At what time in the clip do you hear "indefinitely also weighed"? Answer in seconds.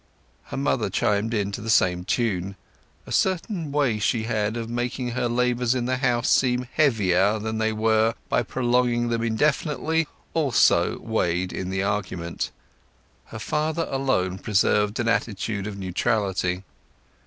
9.21-11.53